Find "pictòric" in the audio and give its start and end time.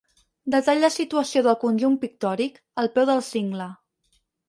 2.07-2.61